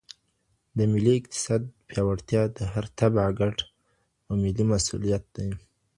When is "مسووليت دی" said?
4.71-5.49